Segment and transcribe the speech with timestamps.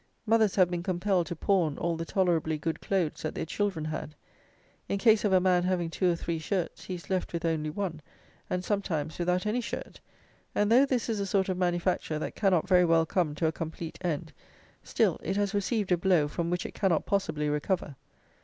[0.25, 4.15] Mothers have been compelled to pawn all the tolerably good clothes that their children had.
[4.89, 7.69] In case of a man having two or three shirts, he is left with only
[7.69, 8.01] one,
[8.49, 9.99] and sometimes without any shirt;
[10.55, 13.51] and, though this is a sort of manufacture that cannot very well come to a
[13.51, 14.33] complete end,
[14.81, 17.95] still it has received a blow from which it cannot possibly recover.